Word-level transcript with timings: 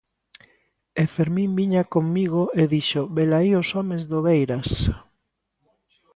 O 1.01 1.03
Fermín 1.15 1.51
viña 1.59 1.83
comigo 1.95 2.41
e 2.61 2.63
dixo 2.73 3.01
"Velaí 3.17 3.51
os 3.61 3.69
homes 3.77 4.01
do 4.11 4.19
Beiras". 4.27 4.69